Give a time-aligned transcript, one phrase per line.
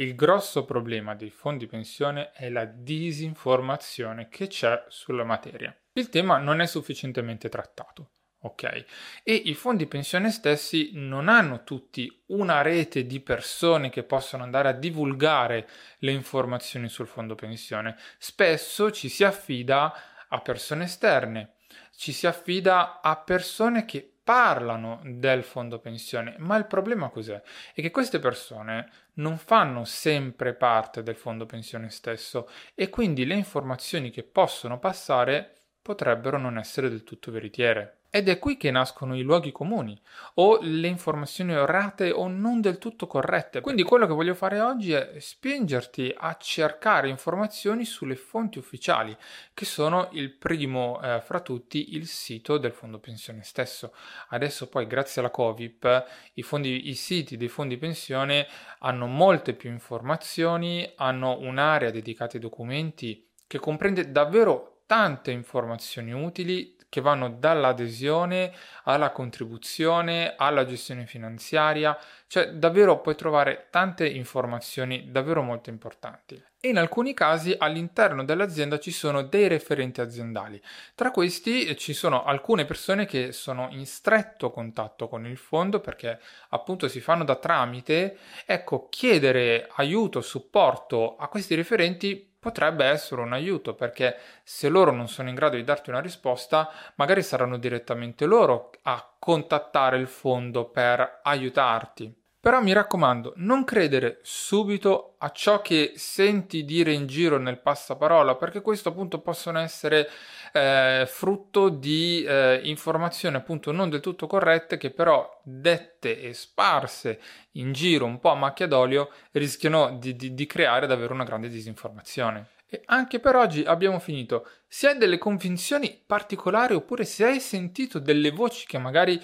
[0.00, 5.78] Il grosso problema dei fondi pensione è la disinformazione che c'è sulla materia.
[5.92, 8.12] Il tema non è sufficientemente trattato.
[8.44, 8.84] Ok?
[9.22, 14.68] E i fondi pensione stessi non hanno tutti una rete di persone che possono andare
[14.68, 15.68] a divulgare
[15.98, 17.94] le informazioni sul fondo pensione.
[18.16, 19.92] Spesso ci si affida
[20.28, 21.56] a persone esterne,
[21.94, 27.42] ci si affida a persone che parlano del fondo pensione, ma il problema cos'è?
[27.74, 33.34] È che queste persone non fanno sempre parte del fondo pensione stesso e quindi le
[33.34, 38.00] informazioni che possono passare potrebbero non essere del tutto veritiere.
[38.12, 39.96] Ed è qui che nascono i luoghi comuni
[40.34, 43.60] o le informazioni errate o non del tutto corrette.
[43.60, 49.16] Quindi quello che voglio fare oggi è spingerti a cercare informazioni sulle fonti ufficiali,
[49.54, 53.94] che sono il primo eh, fra tutti il sito del fondo pensione stesso.
[54.30, 58.48] Adesso poi grazie alla Covip i, fondi, i siti dei fondi pensione
[58.80, 66.74] hanno molte più informazioni, hanno un'area dedicata ai documenti che comprende davvero tante informazioni utili
[66.88, 68.52] che vanno dall'adesione
[68.82, 71.96] alla contribuzione, alla gestione finanziaria,
[72.26, 76.42] cioè davvero puoi trovare tante informazioni davvero molto importanti.
[76.60, 80.60] E in alcuni casi all'interno dell'azienda ci sono dei referenti aziendali.
[80.96, 86.18] Tra questi ci sono alcune persone che sono in stretto contatto con il fondo perché
[86.48, 88.18] appunto si fanno da tramite.
[88.44, 95.08] Ecco, chiedere aiuto, supporto a questi referenti potrebbe essere un aiuto perché se loro non
[95.08, 100.64] sono in grado di darti una risposta, magari saranno direttamente loro a contattare il fondo
[100.64, 102.19] per aiutarti.
[102.40, 108.34] Però mi raccomando, non credere subito a ciò che senti dire in giro nel passaparola,
[108.36, 110.08] perché questo appunto possono essere
[110.54, 117.20] eh, frutto di eh, informazioni appunto non del tutto corrette che però dette e sparse
[117.52, 121.50] in giro un po' a macchia d'olio rischiano di, di, di creare davvero una grande
[121.50, 122.52] disinformazione.
[122.66, 124.48] E anche per oggi abbiamo finito.
[124.66, 129.20] Se hai delle convinzioni particolari oppure se hai sentito delle voci che magari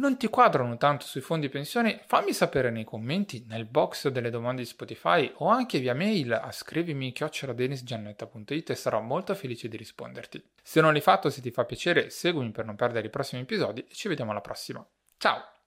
[0.00, 4.62] non ti quadrano tanto sui fondi pensione, fammi sapere nei commenti, nel box delle domande
[4.62, 10.42] di Spotify o anche via mail a scrivimi chioccioladenisgiannetta.it e sarò molto felice di risponderti.
[10.62, 13.82] Se non l'hai fatto, se ti fa piacere, seguimi per non perdere i prossimi episodi
[13.82, 14.84] e ci vediamo alla prossima.
[15.18, 15.59] Ciao!